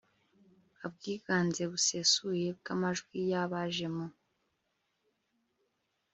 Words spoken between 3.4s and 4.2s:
abaje mu